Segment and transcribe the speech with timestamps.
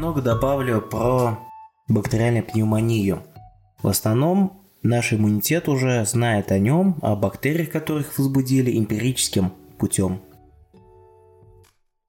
[0.00, 1.40] Много добавлю про
[1.88, 3.24] бактериальную пневмонию.
[3.82, 10.20] В основном наш иммунитет уже знает о нем, о бактериях, которых возбудили эмпирическим путем.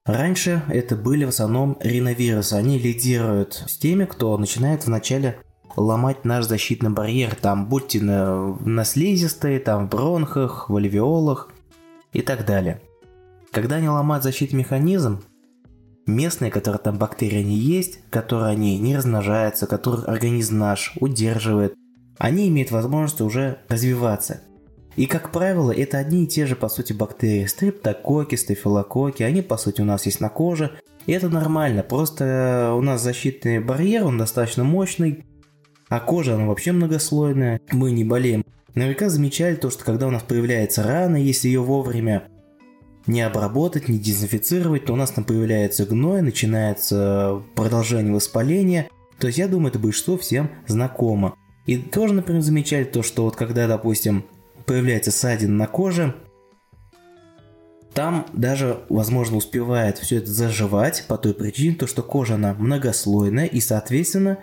[0.06, 2.54] Раньше это были в основном риновирусы.
[2.54, 5.40] Они лидируют с теми, кто начинает вначале
[5.76, 11.50] ломать наш защитный барьер, там, будьте на, на слизистой, там, в бронхах, в альвеолах
[12.12, 12.80] и так далее.
[13.50, 15.22] Когда они ломают защитный механизм,
[16.14, 21.74] местные, которые там бактерии они есть, которые они не размножаются, которых организм наш удерживает,
[22.18, 24.42] они имеют возможность уже развиваться.
[24.96, 27.46] И, как правило, это одни и те же, по сути, бактерии.
[27.46, 30.72] Стриптококи, стафилококи, они, по сути, у нас есть на коже.
[31.06, 35.24] И это нормально, просто у нас защитный барьер, он достаточно мощный,
[35.88, 38.44] а кожа, она вообще многослойная, мы не болеем.
[38.74, 42.28] Наверняка замечали то, что когда у нас появляется рана, если ее вовремя
[43.10, 48.88] не обработать, не дезинфицировать, то у нас там появляется гной, начинается продолжение воспаления.
[49.18, 51.34] То есть я думаю, это большинство всем знакомо.
[51.66, 54.24] И тоже, например, замечали то, что вот когда, допустим,
[54.64, 56.14] появляется ссадина на коже,
[57.92, 63.46] там даже, возможно, успевает все это заживать по той причине, то, что кожа она многослойная
[63.46, 64.38] и, соответственно,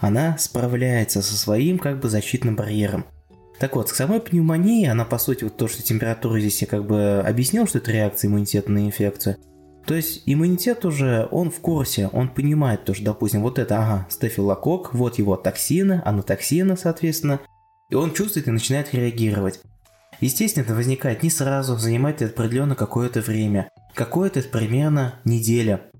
[0.00, 3.06] она справляется со своим как бы защитным барьером.
[3.58, 7.22] Так вот, самой пневмонии, она по сути, вот то, что температура здесь я как бы
[7.26, 9.36] объяснил, что это реакция иммунитета на инфекцию.
[9.84, 14.06] То есть иммунитет уже, он в курсе, он понимает то, что, допустим, вот это, ага,
[14.10, 17.40] стафилокок, вот его токсины, анатоксины, соответственно,
[17.90, 19.60] и он чувствует и начинает реагировать.
[20.20, 23.70] Естественно, это возникает не сразу, занимает определенно какое-то время.
[23.94, 25.90] Какое-то примерно неделя.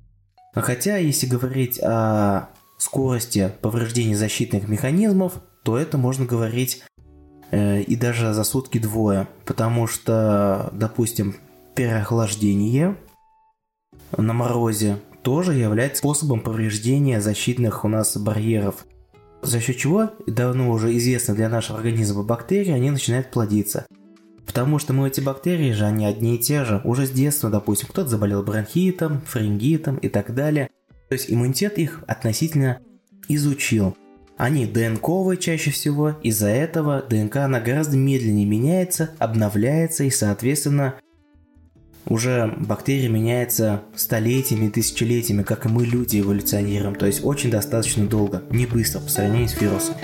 [0.54, 6.82] А хотя, если говорить о скорости повреждения защитных механизмов, то это можно говорить
[7.50, 9.28] и даже за сутки двое.
[9.44, 11.36] Потому что, допустим,
[11.74, 12.96] переохлаждение
[14.16, 18.86] на морозе тоже является способом повреждения защитных у нас барьеров.
[19.42, 23.86] За счет чего, давно уже известно для нашего организма бактерии, они начинают плодиться.
[24.46, 26.80] Потому что мы эти бактерии же, они одни и те же.
[26.84, 30.70] Уже с детства, допустим, кто-то заболел бронхитом, фарингитом и так далее.
[31.08, 32.80] То есть иммунитет их относительно
[33.28, 33.94] изучил.
[34.38, 40.94] Они ДНКовые чаще всего, из-за этого ДНК она гораздо медленнее меняется, обновляется и, соответственно,
[42.06, 48.44] уже бактерия меняется столетиями, тысячелетиями, как и мы люди эволюционируем, то есть очень достаточно долго,
[48.50, 49.96] не быстро по сравнению с вирусом.